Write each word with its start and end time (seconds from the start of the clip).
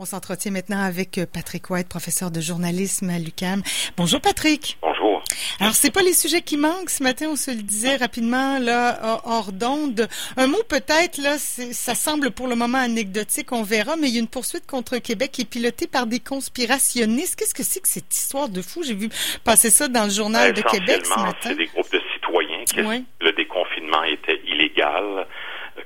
On 0.00 0.04
s'entretient 0.04 0.50
maintenant 0.50 0.82
avec 0.82 1.18
euh, 1.18 1.26
Patrick 1.32 1.70
White, 1.70 1.88
professeur 1.88 2.32
de 2.32 2.40
journalisme 2.40 3.10
à 3.10 3.20
l'UCAM. 3.20 3.62
Bonjour 3.96 4.20
Patrick. 4.20 4.76
Bonjour. 4.82 5.22
Alors 5.60 5.74
c'est 5.74 5.92
pas 5.92 6.02
les 6.02 6.12
sujets 6.12 6.42
qui 6.42 6.56
manquent 6.56 6.90
ce 6.90 7.04
matin, 7.04 7.26
on 7.30 7.36
se 7.36 7.52
le 7.52 7.62
disait 7.62 7.94
rapidement 7.94 8.58
là 8.58 9.20
hors 9.24 9.52
d'onde. 9.52 10.08
Un 10.36 10.48
mot 10.48 10.62
peut-être 10.68 11.18
là, 11.18 11.38
ça 11.38 11.94
semble 11.94 12.32
pour 12.32 12.48
le 12.48 12.56
moment 12.56 12.78
anecdotique, 12.78 13.52
on 13.52 13.62
verra, 13.62 13.94
mais 13.94 14.08
il 14.08 14.14
y 14.14 14.16
a 14.16 14.20
une 14.20 14.28
poursuite 14.28 14.66
contre 14.66 14.98
Québec 14.98 15.30
qui 15.30 15.42
est 15.42 15.48
pilotée 15.48 15.86
par 15.86 16.06
des 16.06 16.18
conspirationnistes. 16.18 17.36
Qu'est-ce 17.38 17.54
que 17.54 17.62
c'est 17.62 17.80
que 17.80 17.88
cette 17.88 18.12
histoire 18.12 18.48
de 18.48 18.62
fou? 18.62 18.82
J'ai 18.82 18.94
vu 18.94 19.08
passer 19.44 19.70
ça 19.70 19.86
dans 19.86 20.04
le 20.04 20.10
journal 20.10 20.52
de 20.54 20.62
Québec 20.62 21.06
ce 21.06 21.20
matin. 21.20 21.38
C'est 21.40 21.54
des 21.54 21.66
groupes 21.66 21.92
de 21.92 22.00
citoyens 22.14 22.64
qui 22.64 23.04
le 23.20 23.32
déconfinement 23.32 24.02
était 24.02 24.40
illégal 24.44 25.26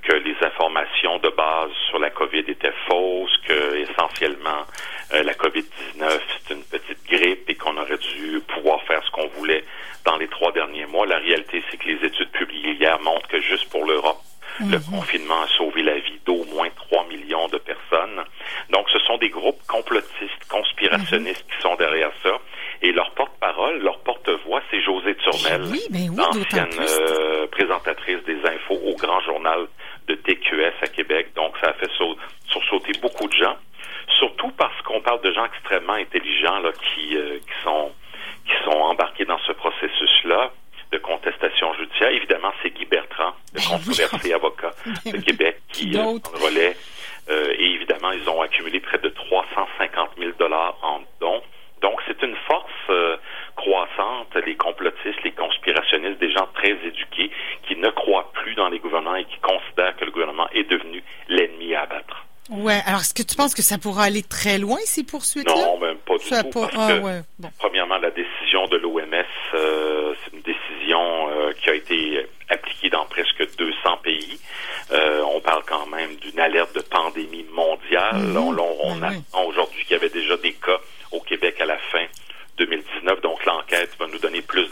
que 0.08 0.16
les 0.16 0.36
informations 0.42 1.18
de 1.18 1.28
base 1.28 1.70
sur 1.88 1.98
la 1.98 2.08
COVID 2.08 2.44
étaient 2.48 2.72
fausses, 2.88 3.36
que 3.46 3.76
essentiellement 3.76 4.64
euh, 5.12 5.22
la 5.22 5.34
COVID-19 5.34 6.20
c'est 6.30 6.54
une 6.54 6.64
petite 6.64 7.04
grippe 7.06 7.48
et 7.50 7.54
qu'on 7.54 7.76
aurait 7.76 7.98
dû 7.98 8.40
pouvoir 8.54 8.82
faire 8.84 9.02
ce 9.04 9.10
qu'on 9.10 9.28
voulait 9.28 9.64
dans 10.06 10.16
les 10.16 10.28
trois 10.28 10.50
derniers 10.52 10.86
mois. 10.86 11.06
La 11.06 11.18
réalité, 11.18 11.62
c'est 11.70 11.76
que 11.76 11.88
les 11.88 12.06
études 12.06 12.30
publiées 12.30 12.72
hier 12.72 12.98
montrent 13.02 13.28
que 13.28 13.40
juste 13.40 13.68
pour 13.68 13.84
l'Europe, 13.84 14.20
le 14.60 14.78
mhm. 14.78 14.84
confinement 14.90 15.42
a 15.42 15.48
sauvé 15.58 15.82
la 15.82 15.98
vie 15.98 16.18
d'au 16.24 16.44
moins 16.46 16.68
3 16.70 17.06
millions 17.08 17.46
de 17.48 17.58
personnes. 17.58 18.24
Donc, 18.70 18.88
ce 18.90 18.98
sont 19.00 19.18
des 19.18 19.28
groupes 19.28 19.60
complotistes, 19.68 20.44
conspirationnistes 20.48 21.44
qui 21.46 21.62
sont 21.62 21.76
derrière 21.76 22.12
ça. 22.22 22.38
Et 22.82 22.92
leur 22.92 23.10
porte-parole, 23.12 23.82
leur 23.82 23.98
porte-voix, 24.00 24.62
c'est 24.70 24.80
José 24.80 25.16
Turmel, 25.16 25.62
ben 25.90 26.14
l'ancienne 26.16 26.68
euh, 26.78 27.46
présentatrice 27.48 28.22
des 28.24 28.38
infos 28.46 28.78
au 28.84 28.94
Grand 28.94 29.20
Journal 29.20 29.66
de 30.06 30.14
TQS 30.14 30.74
à 30.82 30.86
Québec. 30.86 31.28
Donc, 31.34 31.54
ça 31.60 31.70
a 31.70 31.72
fait 31.74 31.90
sursauter 32.46 32.92
beaucoup 33.00 33.26
de 33.26 33.32
gens, 33.32 33.56
surtout 34.18 34.50
parce 34.56 34.80
qu'on 34.82 35.00
parle 35.00 35.20
de 35.22 35.32
gens 35.32 35.44
extrêmement 35.44 35.94
intelligents 35.94 36.60
là, 36.60 36.70
qui, 36.72 37.16
euh, 37.16 37.38
qui, 37.38 37.62
sont, 37.64 37.92
qui 38.46 38.54
sont 38.64 38.78
embarqués 38.78 39.24
dans 39.24 39.38
ce 39.46 39.52
processus-là 39.52 40.52
de 40.92 40.98
contestation 40.98 41.74
judiciaire. 41.74 42.10
Évidemment, 42.10 42.52
c'est 42.62 42.70
Guy 42.70 42.86
Bertrand, 42.86 43.34
le 43.52 43.60
ben 43.60 43.66
controversé 43.68 44.32
avocat 44.32 44.70
ben 45.04 45.12
de 45.12 45.18
Québec, 45.18 45.60
qui 45.72 45.96
euh, 45.96 46.14
le 46.14 46.44
relais. 46.44 46.76
Euh, 47.28 47.54
et 47.58 47.72
évidemment, 47.72 48.10
ils 48.12 48.28
ont 48.28 48.40
accumulé 48.40 48.80
près 48.80 48.98
de 48.98 49.08
350 49.10 50.10
000 50.18 50.30
dollars 50.38 50.76
en 50.82 51.00
dons. 51.20 51.42
Donc, 51.82 52.00
c'est 52.06 52.22
une 52.22 52.36
force 52.46 52.70
euh, 52.90 53.16
croissante, 53.56 54.34
les 54.46 54.56
complotistes, 54.56 55.22
les 55.24 55.32
conspirationnistes, 55.32 56.18
des 56.18 56.32
gens 56.32 56.48
très 56.54 56.72
éduqués 56.72 57.30
qui 57.66 57.76
ne 57.76 57.88
croient 57.90 58.30
plus 58.32 58.54
dans 58.54 58.68
les 58.68 58.78
gouvernements 58.78 59.16
et 59.16 59.24
qui 59.24 59.38
considèrent 59.40 59.96
que 59.96 60.04
le 60.04 60.10
gouvernement 60.10 60.48
est 60.52 60.68
devenu 60.68 61.02
l'ennemi 61.28 61.74
à 61.74 61.82
abattre. 61.82 62.24
Ouais. 62.50 62.80
Alors, 62.86 63.00
est-ce 63.00 63.12
que 63.12 63.22
tu 63.22 63.36
penses 63.36 63.54
que 63.54 63.62
ça 63.62 63.76
pourra 63.76 64.04
aller 64.04 64.22
très 64.22 64.58
loin 64.58 64.78
ces 64.84 65.04
poursuites-là? 65.04 65.54
Non, 65.54 65.78
même 65.78 65.98
pas 65.98 66.16
du 66.16 66.24
tout. 66.24 66.60
Parce 66.60 66.74
ah, 66.76 66.98
que, 66.98 67.46
Premièrement, 67.58 67.98
la 67.98 68.10
décision 68.10 68.66
de 68.68 68.78
l'OMS, 68.78 69.24
euh, 69.54 70.14
c'est 70.24 70.32
une 70.34 70.42
décision 70.42 71.28
euh, 71.30 71.52
qui 71.52 71.68
a 71.68 71.74
été 71.74 72.26
appliquée 72.48 72.88
dans 72.88 73.04
presque 73.04 73.46
200 73.58 73.98
pays. 74.02 74.40
Euh, 74.92 75.22
on 75.34 75.40
parle 75.40 75.62
quand 75.66 75.86
même 75.86 76.16
d'une 76.16 76.40
alerte 76.40 76.74
de 76.74 76.80
pandémie 76.80 77.44
mondiale. 77.52 78.16
Mhm. 78.16 78.36
On, 78.36 78.76
on, 78.82 78.96
ben 78.96 79.08
apprend 79.08 79.44
aujourd'hui 79.44 79.82
qu'il 79.84 79.92
y 79.92 79.96
avait 79.96 80.08
déjà 80.08 80.36
des 80.38 80.54
cas 80.54 80.78
au 81.12 81.20
Québec 81.20 81.60
à 81.60 81.66
la 81.66 81.76
fin 81.76 82.06
2019. 82.56 83.20
Donc 83.20 83.44
l'enquête 83.44 83.90
va 83.98 84.06
nous 84.06 84.18
donner 84.18 84.40
plus 84.40 84.70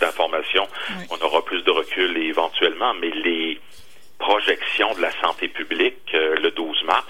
On 1.11 1.25
aura 1.25 1.45
plus 1.45 1.63
de 1.63 1.71
recul 1.71 2.17
éventuellement, 2.17 2.95
mais 2.95 3.11
les 3.11 3.61
projections 4.19 4.95
de 4.95 5.03
la 5.03 5.13
santé 5.21 5.49
publique 5.49 6.15
euh, 6.15 6.37
le 6.37 6.51
12 6.51 6.85
mars, 6.85 7.07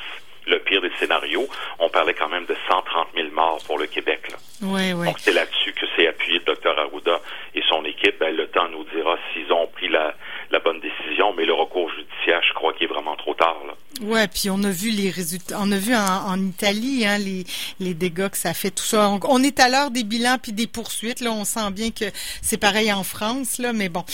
le 0.46 0.58
pire 0.60 0.80
des 0.80 0.90
scénarios, 0.98 1.48
on 1.78 1.88
parlait 1.88 2.14
quand 2.14 2.28
même 2.28 2.46
de 2.46 2.56
130 2.68 3.08
000 3.14 3.28
morts 3.32 3.58
pour 3.66 3.78
le 3.78 3.86
Québec. 3.86 4.28
Là. 4.30 4.36
Oui, 4.62 4.92
oui. 4.92 5.06
Donc 5.06 5.18
c'est 5.18 5.32
là-dessus 5.32 5.72
que 5.72 5.86
s'est 5.96 6.06
appuyé 6.06 6.40
le 6.46 6.54
Dr 6.54 6.78
Arruda 6.78 7.20
et 7.54 7.62
son 7.68 7.84
équipe. 7.84 8.18
Ben, 8.20 8.34
le 8.34 8.46
temps 8.48 8.68
nous 8.68 8.84
dira 8.94 9.16
s'ils 9.32 9.52
ont 9.52 9.66
pris 9.66 9.88
la, 9.88 10.14
la 10.50 10.58
bonne 10.60 10.80
décision, 10.80 11.32
mais 11.36 11.44
le 11.44 11.52
recours 11.52 11.90
judiciaire, 11.90 12.42
je 12.46 12.54
crois 12.54 12.72
qu'il 12.74 12.84
est 12.84 12.92
vraiment 12.92 13.16
trop 13.16 13.34
tard. 13.34 13.60
Là. 13.66 13.74
Ouais, 14.06 14.28
puis 14.28 14.50
on 14.50 14.62
a 14.62 14.70
vu 14.70 14.90
les 14.90 15.10
résultats, 15.10 15.56
on 15.60 15.72
a 15.72 15.78
vu 15.78 15.92
en, 15.92 16.38
Italie 16.38 17.04
hein, 17.04 17.18
les, 17.18 17.44
les 17.80 17.92
dégâts 17.92 18.28
que 18.28 18.36
ça 18.38 18.54
fait 18.54 18.70
tout 18.70 18.84
ça. 18.84 19.18
On, 19.28 19.42
est 19.42 19.58
à 19.58 19.68
l'heure 19.68 19.90
des 19.90 20.04
bilans 20.04 20.38
puis 20.40 20.52
des 20.52 20.68
poursuites. 20.68 21.20
Là, 21.20 21.32
on 21.32 21.44
sent 21.44 21.72
bien 21.72 21.90
que 21.90 22.04
c'est 22.40 22.56
pareil 22.56 22.92
en 22.92 23.02
France, 23.02 23.58
là, 23.58 23.72
mais 23.72 23.88
bon. 23.88 24.04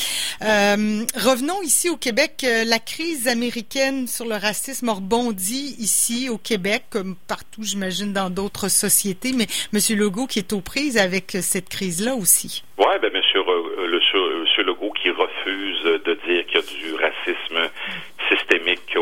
Euh, 0.42 1.04
revenons 1.14 1.60
ici 1.62 1.90
au 1.90 1.98
Québec. 1.98 2.42
Euh, 2.44 2.64
la 2.64 2.78
crise 2.78 3.28
américaine 3.28 4.06
sur 4.06 4.24
le 4.24 4.36
racisme 4.36 4.88
a 4.88 4.94
rebondi 4.94 5.76
ici 5.78 6.30
au 6.30 6.38
Québec, 6.38 6.84
comme 6.88 7.14
partout, 7.28 7.62
j'imagine, 7.62 8.14
dans 8.14 8.30
d'autres 8.30 8.68
sociétés. 8.68 9.32
Mais 9.36 9.46
Monsieur 9.74 9.96
Legault 9.96 10.26
qui 10.26 10.38
est 10.38 10.54
aux 10.54 10.62
prises 10.62 10.96
avec 10.96 11.36
cette 11.42 11.68
crise-là 11.68 12.14
aussi. 12.14 12.62
Ouais, 12.78 12.98
ben 12.98 13.10
euh, 14.14 14.40
Monsieur 14.40 14.62
Legault 14.64 14.92
qui 14.92 15.10
refuse 15.10 15.82
de 15.84 16.18
dire 16.26 16.46
qu'il 16.46 16.54
y 16.54 16.58
a 16.58 16.62
du 16.62 16.94
racisme 16.94 17.70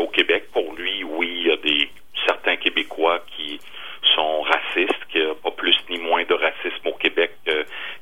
au 0.01 0.07
Québec. 0.07 0.51
Pour 0.51 0.73
lui, 0.73 1.03
oui, 1.03 1.27
il 1.29 1.47
y 1.47 1.51
a 1.51 1.57
des 1.57 1.89
certains 2.25 2.57
Québécois 2.57 3.23
qui 3.35 3.59
sont 4.15 4.41
racistes, 4.41 5.05
qu'il 5.11 5.23
n'y 5.23 5.31
a 5.31 5.35
pas 5.35 5.51
plus 5.51 5.75
ni 5.89 5.97
moins 5.99 6.23
de 6.23 6.33
racisme 6.33 6.87
au 6.87 6.93
Québec 6.93 7.31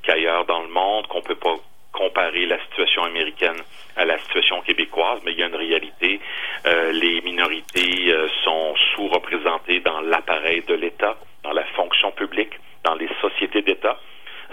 qu'ailleurs 0.04 0.46
dans 0.46 0.62
le 0.62 0.70
monde, 0.70 1.08
qu'on 1.08 1.22
peut 1.22 1.36
pas 1.36 1.56
comparer 1.92 2.46
la 2.46 2.60
situation 2.66 3.04
américaine 3.04 3.58
à 3.96 4.06
la 4.06 4.18
situation 4.20 4.62
québécoise, 4.62 5.20
mais 5.26 5.34
il 5.34 5.40
y 5.40 5.44
a 5.44 5.48
une 5.48 5.56
réalité. 5.56 6.20
Euh, 6.66 6.92
les 6.92 7.22
minorités 7.22 8.12
euh, 8.12 8.28
sont 8.44 8.76
sous-représentées 8.96 9.80
dans 9.82 10.00
l'appareil 10.02 10.64
de 10.68 10.76
l'État, 10.76 11.18
dans 11.44 11.52
la 11.52 11.66
fonction 11.76 12.12
publique, 12.12 12.54
dans 12.84 12.96
les 12.96 13.10
sociétés 13.22 13.62
d'État. 13.62 14.00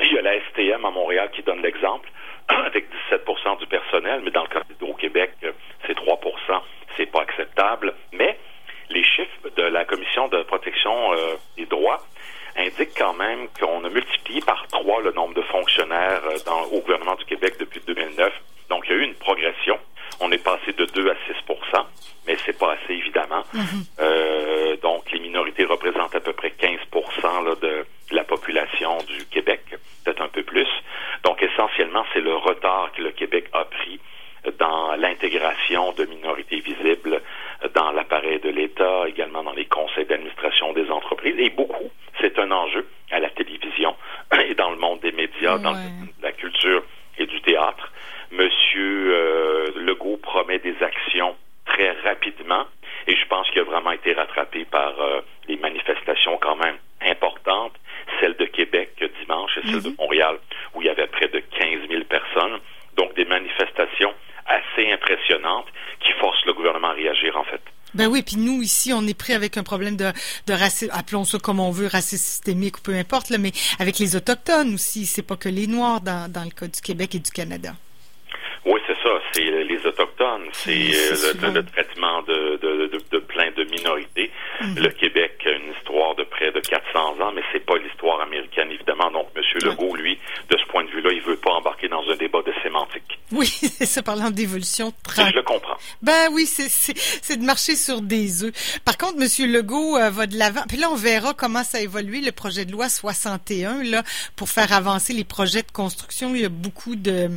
Il 0.00 0.12
y 0.12 0.18
a 0.18 0.22
la 0.22 0.40
STM 0.40 0.84
à 0.84 0.90
Montréal 0.90 1.25
qui 1.36 1.42
donne 1.42 1.62
l'exemple, 1.62 2.08
avec 2.48 2.86
17% 3.12 3.58
du 3.58 3.66
personnel, 3.66 4.22
mais 4.24 4.30
dans 4.30 4.42
le 4.42 4.48
cas 4.48 4.62
au 4.80 4.94
Québec, 4.94 5.32
c'est 5.86 5.96
3% 5.96 6.62
c'est 6.96 7.06
pas 7.06 7.22
acceptable. 7.22 7.94
Mais 8.12 8.38
les 8.90 9.04
chiffres 9.04 9.50
de 9.56 9.62
la 9.62 9.84
Commission 9.84 10.28
de 10.28 10.42
protection 10.42 11.12
euh, 11.12 11.34
des 11.56 11.66
droits 11.66 12.02
indiquent 12.56 12.96
quand 12.96 13.14
même 13.14 13.48
qu'on 13.60 13.84
a 13.84 13.88
multiplié 13.88 14.40
par 14.40 14.66
trois 14.68 15.02
le 15.02 15.12
nombre 15.12 15.34
de 15.34 15.42
fonctionnaires 15.42 16.22
euh, 16.24 16.50
au 16.72 16.80
gouvernement 16.80 17.16
du 17.16 17.24
Québec 17.24 17.54
depuis 17.60 17.80
2009. 17.86 18.32
Donc, 18.70 18.84
il 18.86 18.92
y 18.92 18.94
a 18.94 18.98
eu 18.98 19.04
une 19.04 19.14
progression. 19.14 19.78
On 20.20 20.32
est 20.32 20.42
passé 20.42 20.72
de 20.72 20.86
2 20.86 21.10
à 21.10 21.14
6 21.26 21.34
mais 22.26 22.36
c'est 22.44 22.58
pas 22.58 22.72
assez, 22.72 22.94
évidemment. 22.94 23.42
Mm-hmm. 23.54 24.00
euh, 24.00 24.76
donc, 24.78 25.10
les 25.12 25.20
minorités 25.20 25.64
représentent 25.64 26.14
à 26.14 26.20
peu 26.20 26.32
près 26.32 26.50
15 26.50 26.78
là, 27.44 27.54
de 27.60 27.86
la 28.10 28.24
population 28.24 28.98
du 29.06 29.26
Québec, 29.26 29.60
peut-être 30.04 30.22
un 30.22 30.28
peu 30.28 30.42
plus. 30.42 30.68
Donc, 31.22 31.40
essentiellement, 31.42 32.04
c'est 32.12 32.20
le 32.20 32.34
retard 32.34 32.90
que 32.96 33.02
le 33.02 33.12
Québec 33.12 33.48
a 33.52 33.64
pris 33.64 34.00
dans 34.58 34.94
l'intégration 34.96 35.92
de 35.92 36.04
minorités 36.04 36.60
visibles 36.60 37.20
dans 37.74 37.92
l'appareil 37.92 38.40
de 38.40 38.50
l'État, 38.76 39.08
également 39.08 39.42
dans 39.42 39.52
les 39.52 39.66
conseils 39.66 40.06
d'administration 40.06 40.72
des 40.72 40.90
entreprises. 40.90 41.34
Et 41.38 41.50
beaucoup, 41.50 41.90
c'est 42.20 42.38
un 42.38 42.50
enjeu 42.50 42.86
à 43.10 43.20
la 43.20 43.30
télévision 43.30 43.94
et 44.46 44.54
dans 44.54 44.70
le 44.70 44.76
monde 44.76 45.00
des 45.00 45.12
médias, 45.12 45.58
dans 45.58 45.74
la 46.22 46.32
culture 46.32 46.82
et 47.18 47.26
du 47.26 47.40
théâtre. 47.42 47.92
Monsieur 48.32 49.14
euh, 49.14 49.66
Legault 49.76 50.18
promet 50.18 50.58
des 50.58 50.74
actions 50.82 51.36
très 51.64 51.92
rapidement 52.02 52.64
et 53.06 53.14
je 53.14 53.26
pense 53.28 53.48
qu'il 53.50 53.60
a 53.60 53.64
vraiment 53.64 53.92
été 53.92 54.12
rattrapé 54.12 54.64
par 54.64 55.00
euh, 55.00 55.20
les 55.48 55.56
manifestations 55.56 56.36
quand 56.38 56.56
même 56.56 56.76
importantes, 57.02 57.74
celle 58.20 58.34
de 58.36 58.46
Québec 58.46 58.90
dimanche 59.20 59.56
et 59.58 59.66
celle 59.70 59.82
de 59.82 59.88
mhm. 59.90 59.96
Montréal 59.98 60.38
où 60.74 60.82
il 60.82 60.86
y 60.86 60.90
avait 60.90 61.06
près 61.06 61.28
de 61.28 61.38
15 61.38 61.88
000 61.88 62.04
personnes. 62.04 62.58
Donc 62.96 63.14
des 63.14 63.26
manifestations 63.26 64.12
assez 64.46 64.90
impressionnante 64.90 65.66
qui 66.00 66.12
force 66.12 66.44
le 66.46 66.54
gouvernement 66.54 66.88
à 66.88 66.92
réagir, 66.92 67.36
en 67.36 67.44
fait. 67.44 67.60
Ben 68.06 68.12
oui, 68.12 68.22
puis 68.22 68.36
nous 68.36 68.62
ici, 68.62 68.92
on 68.92 69.04
est 69.08 69.18
pris 69.18 69.32
avec 69.32 69.56
un 69.56 69.64
problème 69.64 69.96
de, 69.96 70.12
de 70.46 70.52
racisme, 70.52 70.92
appelons 70.94 71.24
ça 71.24 71.40
comme 71.40 71.58
on 71.58 71.72
veut, 71.72 71.88
racisme 71.88 72.22
systémique 72.22 72.78
ou 72.78 72.80
peu 72.80 72.94
importe, 72.94 73.30
là, 73.30 73.38
mais 73.38 73.50
avec 73.80 73.98
les 73.98 74.14
autochtones 74.14 74.74
aussi. 74.74 75.06
C'est 75.06 75.26
pas 75.26 75.34
que 75.34 75.48
les 75.48 75.66
Noirs 75.66 76.00
dans, 76.00 76.30
dans 76.30 76.44
le 76.44 76.50
cas 76.50 76.68
du 76.68 76.80
Québec 76.80 77.16
et 77.16 77.18
du 77.18 77.32
Canada. 77.32 77.72
Oui, 78.64 78.78
c'est 78.86 78.94
ça. 79.02 79.10
C'est 79.32 79.42
les 79.42 79.84
autochtones. 79.84 80.46
C'est 80.52 80.70
euh, 80.70 81.52
le, 81.52 81.64
traitement 81.64 82.22
de, 82.22 82.58
de, 82.62 83.00
de, 83.10 83.15
minorités. 83.78 84.30
Mhm. 84.60 84.78
Le 84.78 84.88
Québec 84.90 85.38
a 85.46 85.50
une 85.50 85.72
histoire 85.78 86.14
de 86.14 86.24
près 86.24 86.50
de 86.52 86.60
400 86.60 87.20
ans, 87.20 87.32
mais 87.34 87.42
c'est 87.52 87.64
pas 87.64 87.76
l'histoire 87.78 88.20
américaine, 88.20 88.70
évidemment. 88.70 89.10
Donc, 89.10 89.28
M. 89.36 89.42
Legault, 89.64 89.94
lui, 89.96 90.18
de 90.50 90.56
ce 90.56 90.64
point 90.70 90.84
de 90.84 90.90
vue-là, 90.90 91.10
il 91.12 91.22
veut 91.22 91.36
pas 91.36 91.52
embarquer 91.52 91.88
dans 91.88 92.02
un 92.08 92.16
débat 92.16 92.42
de 92.42 92.52
sémantique. 92.62 93.18
Oui, 93.32 93.46
c'est 93.48 93.86
ça, 93.86 94.02
parlant 94.02 94.30
d'évolution. 94.30 94.92
Je 95.14 95.34
le 95.34 95.42
comprends. 95.42 95.76
Ben 96.02 96.28
oui, 96.32 96.46
c'est 96.46 97.36
de 97.36 97.44
marcher 97.44 97.76
sur 97.76 98.00
des 98.00 98.44
œufs. 98.44 98.80
Par 98.84 98.96
contre, 98.96 99.16
M. 99.20 99.50
Legault 99.50 99.96
euh, 99.96 100.10
va 100.10 100.26
de 100.26 100.36
l'avant. 100.36 100.62
Puis 100.68 100.76
là, 100.76 100.88
on 100.90 100.96
verra 100.96 101.34
comment 101.34 101.64
ça 101.64 101.80
évolue, 101.80 102.20
le 102.20 102.32
projet 102.32 102.64
de 102.64 102.72
loi 102.72 102.88
61, 102.88 103.82
là, 103.84 104.02
pour 104.36 104.48
faire 104.48 104.72
avancer 104.72 105.12
les 105.12 105.24
projets 105.24 105.62
de 105.62 105.70
construction. 105.72 106.34
Il 106.34 106.42
y 106.42 106.44
a 106.44 106.48
beaucoup 106.48 106.96
de, 106.96 107.30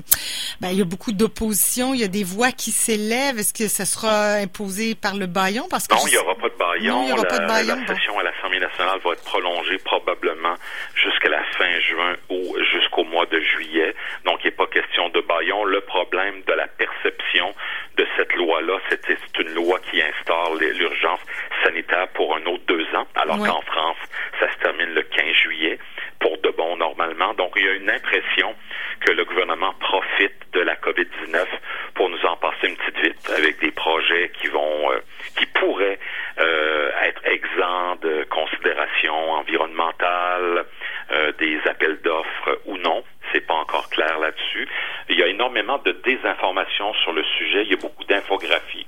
ben, 0.62 0.69
il 0.71 0.77
y 0.77 0.81
a 0.81 0.85
beaucoup 0.85 1.12
d'opposition. 1.12 1.94
Il 1.94 2.01
y 2.01 2.03
a 2.03 2.07
des 2.07 2.24
voix 2.24 2.51
qui 2.51 2.71
s'élèvent. 2.71 3.39
Est-ce 3.39 3.53
que 3.53 3.68
ça 3.68 3.85
sera 3.85 4.33
imposé 4.33 4.95
par 4.95 5.15
le 5.15 5.27
baillon? 5.27 5.68
Parce 5.69 5.88
que 5.88 5.95
non, 5.95 6.01
il 6.07 6.12
n'y 6.12 6.18
aura 6.18 6.28
pas 6.35 6.49
de 6.49 6.55
baillon. 6.55 6.95
Non, 6.95 7.03
il 7.03 7.05
n'y 7.07 7.13
aura 7.13 7.23
pas 7.23 7.39
de 7.39 7.47
baillon. 7.47 7.75
La 7.75 7.95
session 7.95 8.19
à 8.19 8.23
l'Assemblée 8.23 8.39
l'Assemblée 8.39 8.59
nationale 8.59 8.99
va 9.03 9.11
être 9.11 9.23
prolongée 9.23 9.77
probablement 9.83 10.55
jusqu'à 10.95 11.29
la 11.29 11.43
fin 11.57 11.79
juin 11.81 12.15
ou 12.29 12.55
jusqu'au 12.71 13.03
mois 13.03 13.25
de 13.25 13.39
juillet. 13.39 13.93
Donc, 14.25 14.39
il 14.43 14.47
n'est 14.47 14.55
pas 14.55 14.67
question 14.67 15.09
de 15.09 15.21
baillon. 15.21 15.65
Le 15.65 15.81
problème 15.81 16.41
de 16.47 16.53
la 16.53 16.67
perception 16.67 17.53
de 17.97 18.07
cette 18.17 18.33
loi-là, 18.35 18.79
c'est 18.89 19.39
une 19.39 19.53
loi 19.53 19.79
qui 19.91 20.01
instaure 20.01 20.55
l'urgence 20.55 21.19
sanitaire 21.63 22.07
pour 22.13 22.35
un 22.35 22.45
autre 22.45 22.63
deux 22.67 22.85
ans, 22.95 23.07
alors 23.15 23.37
qu'en 23.37 23.61
France, 23.61 23.97
ça 24.39 24.51
se 24.51 24.57
termine 24.59 24.93
le 24.93 25.03
15 25.03 25.25
juillet 25.43 25.77
pour 26.19 26.37
de 26.39 26.49
bon 26.49 26.77
normalement. 26.77 27.33
Donc, 27.33 27.53
il 27.55 27.65
y 27.65 27.69
a 27.69 27.73
une 27.73 27.89
impression 27.89 28.55
que 29.01 29.11
le 29.11 29.25
gouvernement 29.25 29.73
profite 29.79 30.35
de 30.53 30.61
la 30.61 30.75
COVID-19 30.75 31.45
pour 31.93 32.09
nous 32.09 32.25
en 32.25 32.35
passer 32.37 32.67
une 32.67 32.75
petite 32.75 32.99
vite 32.99 33.33
avec 33.37 33.59
des 33.59 33.71
projets 33.71 34.31
qui 34.41 34.47
vont, 34.47 34.91
euh, 34.91 34.99
qui 35.37 35.45
pourraient 35.47 35.99
euh, 36.39 36.91
être 37.03 37.25
exempts 37.25 37.95
de 38.01 38.25
considérations 38.29 39.31
environnementales, 39.31 40.65
euh, 41.11 41.31
des 41.39 41.59
appels 41.65 41.99
d'offres 42.01 42.59
ou 42.65 42.77
non. 42.77 43.03
C'est 43.31 43.45
pas 43.45 43.55
encore 43.55 43.89
clair 43.89 44.19
là-dessus. 44.19 44.58
Il 45.10 45.19
y 45.19 45.24
a 45.24 45.27
énormément 45.27 45.80
de 45.80 45.92
désinformation 45.92 46.94
sur 46.95 47.13
le 47.13 47.24
sujet. 47.38 47.63
Il 47.63 47.69
y 47.71 47.74
a 47.74 47.77
beaucoup 47.77 48.04
d'infographies 48.06 48.88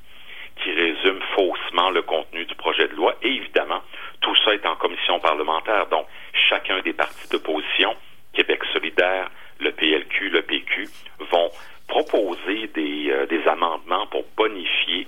qui 0.64 0.72
résument 0.72 1.22
faussement 1.36 1.90
le 1.90 2.02
contenu 2.02 2.46
du 2.46 2.56
projet 2.56 2.88
de 2.88 2.96
loi. 2.96 3.16
Et 3.24 3.30
évidemment, 3.30 3.82
tout 4.22 4.36
ça 4.46 4.54
est 4.54 4.66
en 4.66 4.76
commission 4.76 5.20
parlementaire. 5.20 5.88
Donc, 5.88 6.06
chacun 6.50 6.80
des 6.82 6.94
partis 6.94 7.28
d'opposition, 7.30 7.96
Québec 8.34 8.64
solidaire, 8.74 9.30
le 9.60 9.72
PLQ, 9.72 10.30
le 10.30 10.42
PQ, 10.42 10.88
vont 11.32 11.52
proposer 11.88 12.68
des, 12.68 13.12
euh, 13.12 13.26
des 13.26 13.46
amendements 13.48 14.08
pour 14.08 14.24
bonifier 14.38 15.08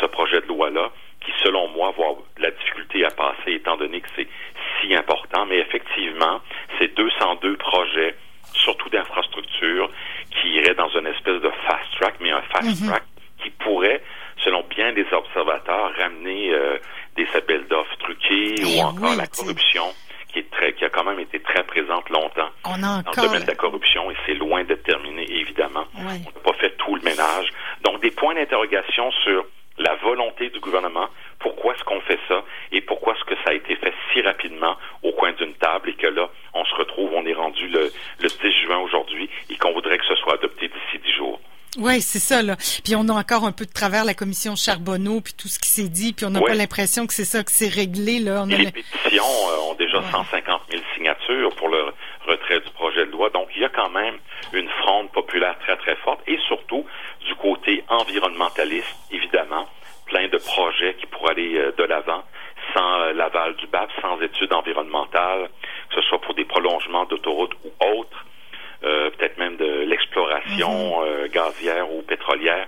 ce 0.00 0.06
projet 0.06 0.40
de 0.40 0.46
loi-là, 0.46 0.90
qui, 1.20 1.32
selon 1.42 1.68
moi, 1.68 1.92
va 1.96 2.04
la 2.38 2.50
difficulté 2.50 3.04
à 3.04 3.10
passer, 3.10 3.52
étant 3.52 3.76
donné 3.76 4.00
que 4.00 4.08
c'est 4.16 4.28
si 4.80 4.94
important. 4.94 5.46
Mais 5.46 5.58
effectivement, 5.58 6.40
c'est 6.78 6.94
202 6.94 7.56
projets, 7.56 8.14
surtout 8.52 8.88
d'infrastructures, 8.90 9.90
qui 10.30 10.48
iraient 10.54 10.74
dans 10.74 10.90
une 10.90 11.06
espèce 11.06 11.40
de 11.40 11.50
fast 11.66 11.94
qui 13.42 13.50
pourrait, 13.50 14.02
selon 14.42 14.64
bien 14.70 14.92
des 14.92 15.06
observateurs, 15.12 15.92
ramener 15.96 16.52
euh, 16.52 16.78
des 17.16 17.26
appels 17.34 17.66
d'offres 17.68 17.96
truqués 17.98 18.54
ou 18.64 18.68
eh 18.76 18.82
encore 18.82 19.14
la 19.16 19.26
corruption 19.26 19.84
qui 20.32 20.40
est 20.40 20.50
très, 20.50 20.72
qui 20.72 20.84
a 20.84 20.88
quand 20.90 21.04
même 21.04 21.20
été 21.20 21.38
très 21.40 21.62
présente 21.62 22.08
longtemps 22.10 22.50
dans 22.64 22.76
le 22.76 23.22
domaine 23.22 23.42
de 23.42 23.46
la 23.46 23.54
corruption 23.54 24.10
et 24.10 24.16
c'est 24.26 24.34
loin 24.34 24.64
d'être 24.64 24.82
terminé, 24.82 25.24
évidemment. 25.30 25.84
On 25.96 26.02
n'a 26.02 26.40
pas 26.42 26.52
fait 26.54 26.76
tout 26.76 26.96
le 26.96 27.02
ménage. 27.02 27.46
Donc, 27.84 28.02
des 28.02 28.10
points 28.10 28.34
d'interrogation 28.34 29.12
sur 29.22 29.46
la 29.78 29.94
volonté 29.96 30.50
du 30.50 30.60
gouvernement, 30.60 31.08
pourquoi 31.38 31.74
est-ce 31.74 31.84
qu'on 31.84 32.00
fait 32.00 32.18
ça 32.28 32.44
et 32.72 32.80
pourquoi 32.80 33.14
est-ce 33.14 33.24
que 33.24 33.34
ça 33.44 33.50
a 33.50 33.54
été 33.54 33.76
fait 33.76 33.92
si 34.12 34.22
rapidement 34.22 34.76
au 35.02 35.12
coin 35.12 35.32
d'une 35.32 35.54
table 35.54 35.90
et 35.90 35.94
que 35.94 36.06
là, 36.06 36.28
on 36.54 36.64
se 36.64 36.74
retrouve, 36.74 37.12
on 37.12 37.26
est 37.26 37.34
rendu 37.34 37.68
le, 37.68 37.90
le 38.20 38.28
10 38.28 38.52
juin 38.64 38.78
aujourd'hui 38.78 39.28
et 39.50 39.56
qu'on 39.56 39.72
voudrait 39.72 39.98
que 39.98 40.06
ce 40.06 40.14
soit 40.16 40.34
adopté 40.34 40.68
d'ici 40.68 40.98
10 41.04 41.12
jours. 41.12 41.40
Oui, 41.84 42.00
c'est 42.00 42.18
ça. 42.18 42.42
Là. 42.42 42.56
Puis 42.82 42.96
on 42.96 43.06
a 43.10 43.12
encore 43.12 43.44
un 43.44 43.52
peu 43.52 43.66
de 43.66 43.72
travers 43.72 44.06
la 44.06 44.14
commission 44.14 44.56
Charbonneau, 44.56 45.20
puis 45.20 45.34
tout 45.34 45.48
ce 45.48 45.58
qui 45.58 45.68
s'est 45.68 45.90
dit, 45.90 46.14
puis 46.14 46.24
on 46.24 46.30
n'a 46.30 46.40
pas 46.40 46.54
l'impression 46.54 47.06
que 47.06 47.12
c'est 47.12 47.26
ça, 47.26 47.44
que 47.44 47.50
c'est 47.50 47.68
réglé. 47.68 48.20
Là. 48.20 48.46
Les 48.48 48.72
pétitions 48.72 49.24
euh, 49.24 49.70
ont 49.70 49.74
déjà 49.74 50.00
150 50.10 50.62
000 50.70 50.82
signatures 50.94 51.54
pour 51.56 51.68
le 51.68 51.92
retrait 52.26 52.60
du 52.60 52.70
projet 52.70 53.04
de 53.04 53.10
loi. 53.10 53.28
Donc 53.28 53.48
il 53.54 53.60
y 53.60 53.66
a 53.66 53.68
quand 53.68 53.90
même 53.90 54.16
une 54.54 54.68
fronde 54.80 55.12
populaire 55.12 55.58
très, 55.60 55.76
très 55.76 55.96
forte. 55.96 56.20
Et 56.26 56.38
surtout, 56.48 56.86
du 57.26 57.34
côté 57.34 57.84
environnementaliste, 57.88 58.96
évidemment, 59.10 59.68
plein 60.06 60.28
de 60.28 60.38
projets 60.38 60.94
qui 60.94 61.06
pourraient 61.06 61.32
aller 61.32 61.58
euh, 61.58 61.72
de 61.76 61.84
l'avant 61.84 62.24
sans 62.74 63.00
euh, 63.00 63.12
l'aval 63.12 63.56
du 63.56 63.66
BAP, 63.66 63.90
sans 64.00 64.18
études 64.22 64.54
environnementales, 64.54 65.50
que 65.90 65.96
ce 65.96 66.02
soit 66.08 66.20
pour 66.22 66.34
des 66.34 66.46
prolongements 66.46 67.04
d'autoroutes 67.04 67.54
ou 67.64 67.84
autres. 67.84 68.24
Euh, 68.84 69.08
peut-être 69.10 69.38
même 69.38 69.56
de 69.56 69.84
l'exploration 69.86 71.00
mhm. 71.00 71.08
Gazière 71.28 71.90
ou 71.92 72.02
pétrolière. 72.02 72.66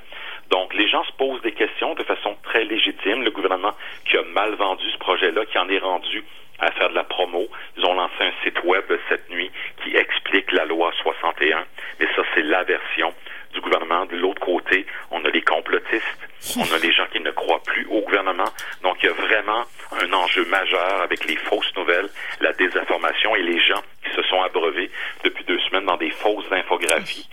Donc, 0.50 0.74
les 0.74 0.88
gens 0.88 1.04
se 1.04 1.12
posent 1.12 1.42
des 1.42 1.52
questions 1.52 1.94
de 1.94 2.04
façon 2.04 2.36
très 2.44 2.64
légitime. 2.64 3.22
Le 3.22 3.30
gouvernement 3.30 3.74
qui 4.04 4.16
a 4.16 4.22
mal 4.22 4.54
vendu 4.54 4.88
ce 4.90 4.98
projet-là, 4.98 5.44
qui 5.46 5.58
en 5.58 5.68
est 5.68 5.78
rendu 5.78 6.24
à 6.58 6.70
faire 6.72 6.88
de 6.88 6.94
la 6.94 7.04
promo. 7.04 7.46
Ils 7.76 7.84
ont 7.84 7.94
lancé 7.94 8.14
un 8.20 8.32
site 8.42 8.62
web 8.64 8.84
cette 9.08 9.28
nuit 9.30 9.50
qui 9.82 9.96
explique 9.96 10.52
la 10.52 10.64
loi 10.64 10.92
61. 11.02 11.64
Mais 12.00 12.06
ça, 12.14 12.22
c'est 12.34 12.42
la 12.42 12.62
version 12.64 13.12
du 13.52 13.60
gouvernement. 13.60 14.06
De 14.06 14.16
l'autre 14.16 14.40
côté, 14.40 14.86
on 15.10 15.24
a 15.24 15.30
les 15.30 15.42
complotistes, 15.42 16.28
on 16.56 16.74
a 16.74 16.78
les 16.78 16.92
gens 16.92 17.06
qui 17.12 17.20
ne 17.20 17.30
croient 17.30 17.62
plus 17.64 17.86
au 17.90 18.00
gouvernement. 18.00 18.48
Donc, 18.82 18.96
il 19.02 19.06
y 19.06 19.08
a 19.08 19.12
vraiment 19.12 19.64
un 20.00 20.12
enjeu 20.12 20.44
majeur 20.46 21.02
avec 21.02 21.24
les 21.26 21.36
fausses 21.36 21.74
nouvelles, 21.76 22.08
la 22.40 22.52
désinformation 22.52 23.34
et 23.36 23.42
les 23.42 23.58
gens 23.60 23.82
qui 24.04 24.14
se 24.14 24.22
sont 24.22 24.40
abreuvés 24.42 24.90
depuis 25.24 25.44
deux 25.44 25.58
semaines 25.60 25.86
dans 25.86 25.96
des 25.96 26.10
fausses 26.10 26.50
infographies 26.50 27.28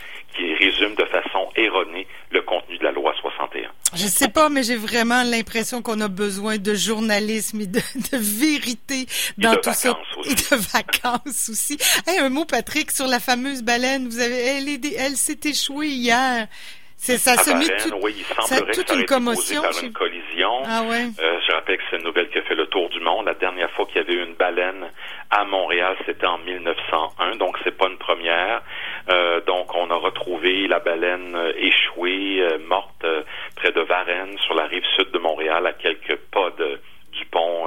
de 0.94 1.04
façon 1.06 1.48
erronée 1.56 2.06
le 2.30 2.42
contenu 2.42 2.78
de 2.78 2.84
la 2.84 2.92
loi 2.92 3.14
61. 3.20 3.70
Je 3.94 4.06
sais 4.06 4.28
pas, 4.28 4.48
mais 4.48 4.62
j'ai 4.62 4.76
vraiment 4.76 5.22
l'impression 5.22 5.82
qu'on 5.82 6.00
a 6.00 6.08
besoin 6.08 6.58
de 6.58 6.74
journalisme 6.74 7.60
et 7.60 7.66
de, 7.66 7.80
vérité 8.12 9.06
dans 9.38 9.54
tout 9.56 9.72
ça. 9.72 9.96
Aussi. 10.18 10.32
Et 10.32 10.34
de 10.34 10.60
vacances 10.72 11.48
aussi. 11.48 11.78
un 12.06 12.28
mot, 12.28 12.44
Patrick, 12.44 12.90
sur 12.90 13.06
la 13.06 13.20
fameuse 13.20 13.62
baleine. 13.62 14.08
Vous 14.08 14.20
avez, 14.20 14.40
elle, 14.40 14.68
elle 14.98 15.16
s'est 15.16 15.40
échouée 15.44 15.88
hier. 15.88 16.48
C'est 17.04 17.18
ça 17.18 17.36
se 17.36 17.50
met 17.50 17.66
tout, 17.76 17.98
oui, 18.02 18.14
il 18.16 18.24
semblerait 18.24 18.72
toute 18.72 18.90
une 18.94 19.04
commotion. 19.04 19.60
Par 19.60 19.72
une 19.82 19.92
collision. 19.92 20.62
Ah 20.64 20.82
ouais. 20.84 21.04
Euh, 21.20 21.38
je 21.46 21.52
rappelle 21.52 21.76
que 21.76 21.82
c'est 21.90 21.96
une 21.98 22.04
nouvelle 22.04 22.30
qui 22.30 22.38
a 22.38 22.42
fait 22.42 22.54
le 22.54 22.66
tour 22.68 22.88
du 22.88 22.98
monde. 23.00 23.26
La 23.26 23.34
dernière 23.34 23.70
fois 23.72 23.84
qu'il 23.84 23.96
y 23.96 23.98
avait 23.98 24.14
eu 24.14 24.24
une 24.24 24.32
baleine 24.32 24.86
à 25.30 25.44
Montréal, 25.44 25.96
c'était 26.06 26.26
en 26.26 26.38
1901, 26.38 27.36
donc 27.36 27.58
c'est 27.62 27.76
pas 27.76 27.88
une 27.88 27.98
première. 27.98 28.62
Euh, 29.10 29.42
donc 29.42 29.74
on 29.74 29.90
a 29.90 29.96
retrouvé 30.54 30.68
la 30.68 30.78
baleine 30.78 31.34
euh, 31.34 31.52
échouée, 31.56 32.40
euh, 32.40 32.58
morte 32.66 33.04
euh, 33.04 33.22
près 33.56 33.72
de 33.72 33.80
Varennes, 33.80 34.36
sur 34.38 34.54
la 34.54 34.66
rive 34.66 34.84
sud 34.96 35.10
de 35.10 35.18
Montréal, 35.18 35.66
à 35.66 35.72
quelques 35.72 36.16
pas 36.30 36.50
de, 36.58 36.80
du 37.12 37.24
pont. 37.26 37.66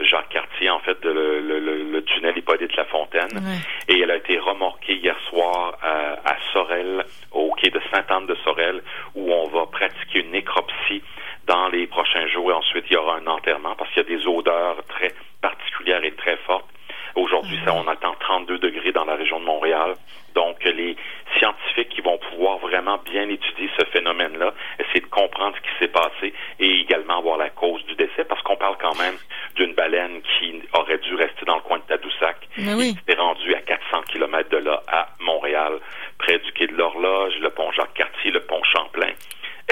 Jacques 0.00 0.28
Cartier, 0.28 0.70
en 0.70 0.78
fait, 0.78 1.04
le, 1.04 1.40
le, 1.40 1.58
le, 1.58 2.04
tunnel 2.04 2.38
Hippolyte 2.38 2.76
La 2.76 2.84
Fontaine. 2.84 3.58
Et 3.88 3.98
elle 3.98 4.12
a 4.12 4.16
été 4.16 4.38
remorquée 4.38 4.94
hier 4.94 5.16
soir 5.28 5.76
à, 5.82 6.12
à 6.24 6.36
Sorel, 6.52 7.04
au 7.32 7.52
quai 7.54 7.70
de 7.70 7.80
Sainte-Anne 7.90 8.26
de 8.26 8.36
Sorel, 8.44 8.80
où 9.16 9.32
on 9.32 9.48
va 9.48 9.66
pratiquer 9.66 10.20
une 10.20 10.30
nécropsie 10.30 11.02
dans 11.48 11.66
les 11.68 11.88
prochains 11.88 12.28
jours. 12.28 12.52
Et 12.52 12.54
ensuite, 12.54 12.84
il 12.90 12.92
y 12.92 12.96
aura 12.96 13.16
un 13.16 13.26
enterrement 13.26 13.74
parce 13.74 13.90
qu'il 13.92 14.04
y 14.04 14.14
a 14.14 14.18
des 14.18 14.26
odeurs 14.28 14.76
très 14.88 15.12
particulières 15.42 16.04
et 16.04 16.12
très 16.12 16.36
fortes. 16.46 16.68
Aujourd'hui, 17.16 17.58
ça, 17.64 17.74
on 17.74 17.88
attend 17.88 18.14
32 18.20 18.58
degrés 18.58 18.92
dans 18.92 19.04
la 19.04 19.16
région 19.16 19.40
de 19.40 19.44
Montréal. 19.44 19.96
Donc, 20.34 20.62
les 20.62 20.96
scientifiques 21.36 21.88
qui 21.88 22.00
vont 22.00 22.18
pouvoir 22.30 22.58
vraiment 22.58 22.98
bien 23.04 23.28
étudier 23.28 23.68
ce 23.78 23.84
phénomène-là, 23.86 24.54
essayer 24.78 25.00
de 25.00 25.06
comprendre 25.06 25.56
ce 25.56 25.60
qui 25.62 25.78
s'est 25.78 25.90
passé 25.90 26.32
et 26.60 26.80
également 26.80 27.20
voir 27.22 27.38
la 27.38 27.50
cause 27.50 27.84
du 27.86 27.96
décès, 27.96 28.24
parce 28.24 28.40
qu'on 28.42 28.56
parle 28.56 28.76
quand 28.80 28.96
même 28.98 29.16
d'une 29.56 29.74
baleine 29.74 30.20
qui 30.22 30.62
aurait 30.74 30.98
dû 30.98 31.14
rester 31.16 31.44
dans 31.44 31.56
le 31.56 31.62
coin 31.62 31.78
de 31.78 31.82
Tadoussac. 31.84 32.36
Oui. 32.56 32.94
Qui 32.94 33.12
s'est 33.12 33.18
rendue 33.18 33.54
à 33.54 33.60
400 33.62 34.02
km 34.12 34.48
de 34.50 34.58
là, 34.58 34.80
à 34.86 35.08
Montréal, 35.20 35.80
près 36.18 36.38
du 36.38 36.52
quai 36.52 36.66
de 36.68 36.74
l'Horloge, 36.74 37.34
le 37.40 37.50
pont 37.50 37.72
Jacques-Cartier, 37.72 38.30
le 38.30 38.40
pont 38.40 38.62
Champlain. 38.62 39.12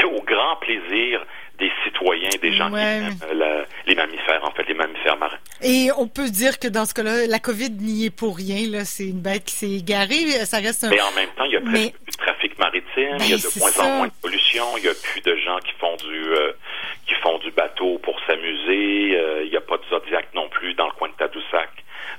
Et 0.00 0.04
au 0.04 0.20
grand 0.22 0.56
plaisir 0.56 1.24
des 1.58 1.70
citoyens, 1.84 2.28
des 2.42 2.52
aiment 3.06 3.66
les 3.86 3.94
mammifères, 3.94 4.44
en 4.44 4.50
fait, 4.52 4.64
les 4.68 4.75
mammifères 4.75 5.16
marins. 5.18 5.38
Et 5.62 5.88
on 5.96 6.06
peut 6.06 6.28
dire 6.28 6.58
que 6.58 6.68
dans 6.68 6.84
ce 6.84 6.94
cas-là, 6.94 7.26
la 7.26 7.38
COVID 7.38 7.70
n'y 7.70 8.06
est 8.06 8.10
pour 8.10 8.36
rien. 8.36 8.68
Là, 8.70 8.84
c'est 8.84 9.08
une 9.08 9.20
bête 9.20 9.44
qui 9.44 9.54
s'est 9.54 9.70
égarée. 9.70 10.44
Ça 10.44 10.58
reste 10.58 10.84
un... 10.84 10.90
Mais 10.90 11.00
en 11.00 11.12
même 11.12 11.28
temps, 11.36 11.44
il 11.44 11.52
y 11.52 11.56
a 11.56 11.60
presque 11.60 11.94
plus 11.94 12.12
de 12.12 12.16
trafic 12.16 12.58
maritime. 12.58 13.16
il 13.20 13.30
y 13.30 13.34
a 13.34 13.36
de 13.36 13.58
moins 13.58 13.80
en 13.80 13.96
moins 13.96 14.06
de 14.08 14.12
pollution. 14.20 14.64
Il 14.76 14.84
y 14.84 14.88
a 14.88 14.94
plus 14.94 15.20
de 15.22 15.36
gens 15.36 15.58
qui 15.58 15.72
font 15.78 15.96
du 15.96 16.32
euh, 16.32 16.52
qui 17.06 17.14
font 17.14 17.38
du 17.38 17.50
bateau 17.52 17.98
pour 18.02 18.18
s'amuser. 18.26 19.16
Euh, 19.16 19.44
il 19.44 19.50
n'y 19.50 19.56
a 19.56 19.60
pas 19.60 19.78
de 19.78 19.84
Zodiac 19.88 20.28
non 20.34 20.48
plus 20.48 20.75
dans 20.75 20.86
le 20.86 20.92
coin 20.92 21.08
de 21.08 21.14
Tadoussac. 21.14 21.70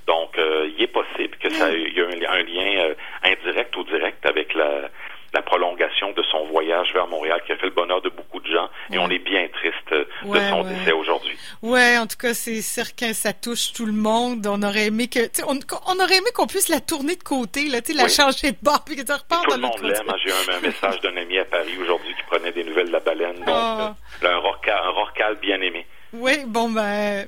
Donc, 0.08 0.38
euh, 0.38 0.70
il 0.76 0.82
est 0.82 0.88
possible 0.88 1.38
que 1.38 1.50
ça 1.50 1.70
il 1.72 1.94
y 1.94 2.00
ait 2.00 2.28
un, 2.28 2.44
lien 2.44 2.94
indirect 3.24 3.76
ou 3.76 3.84
direct 3.84 4.26
avec 4.26 4.54
la 4.54 4.90
la 5.34 5.42
prolongation 5.42 6.12
de 6.14 6.24
son 6.24 6.46
voyage 6.46 6.94
vers 6.94 7.08
Montréal 7.08 7.42
qui 7.46 7.52
a 7.52 7.58
fait 7.58 7.66
le 7.66 7.72
bonheur 7.72 8.02
de 8.02 8.10
beaucoup 8.10 8.40
de 8.40 8.48
gens 8.48 8.70
et 8.92 8.98
on 8.98 9.10
est 9.10 9.20
bien 9.20 9.48
triste 9.50 9.92
de 9.92 10.40
son 10.50 10.64
décès 10.64 10.94
aujourd'hui. 10.94 11.38
Ouais, 11.78 12.00
en 12.00 12.08
tout 12.08 12.18
cas, 12.18 12.34
c'est 12.34 12.64
certain, 12.64 13.14
ça 13.14 13.34
touche 13.34 13.72
tout 13.72 13.86
le 13.86 13.92
monde. 13.92 14.48
On 14.48 14.64
aurait 14.64 14.88
aimé 14.88 15.08
que, 15.08 15.20
on, 15.46 15.60
on, 15.86 16.00
aurait 16.04 16.16
aimé 16.16 16.32
qu'on 16.34 16.48
puisse 16.48 16.70
la 16.70 16.80
tourner 16.80 17.16
de 17.16 17.22
côté, 17.22 17.70
là, 17.70 17.84
tu 17.84 17.94
la 17.94 18.08
changer 18.08 18.54
de 18.54 18.58
bord 18.64 18.84
puis 18.84 18.96
que 18.96 19.06
ça 19.06 19.18
repart 19.18 19.44
Tout 19.44 19.52
le 19.52 19.62
monde 19.62 19.80
l'aime. 19.84 20.12
J'ai 20.24 20.30
eu 20.32 20.56
un, 20.56 20.60
message 20.60 21.00
d'un 21.02 21.16
ami 21.16 21.38
à 21.38 21.46
Paris 21.46 21.78
aujourd'hui 21.80 22.16
qui 22.16 22.24
prenait 22.24 22.52
des 22.52 22.64
nouvelles 22.64 22.88
de 22.88 22.94
la 22.94 23.00
baleine. 23.00 23.36
Donc, 23.36 23.46
ah. 23.50 23.96
euh, 24.24 24.28
un, 24.28 24.38
rorcal, 24.40 24.76
un 24.86 24.90
rorcal 24.90 25.36
bien 25.40 25.62
aimé. 25.62 25.86
Oui, 26.14 26.34
bon 26.48 26.72
ben, 26.72 27.28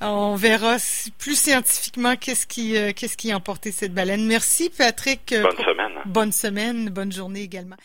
on 0.00 0.34
verra 0.34 0.76
plus 1.18 1.38
scientifiquement 1.38 2.16
qu'est-ce 2.16 2.46
qui 2.46 2.78
euh, 2.78 2.92
qu'est-ce 2.96 3.18
qui 3.18 3.32
a 3.32 3.36
emporté 3.36 3.70
cette 3.70 3.92
baleine. 3.92 4.24
Merci 4.26 4.70
Patrick. 4.70 5.32
Euh, 5.32 5.42
bonne 5.42 5.56
semaine. 5.58 5.92
Bonne 6.06 6.32
semaine, 6.32 6.88
bonne 6.88 7.12
journée 7.12 7.42
également. 7.42 7.76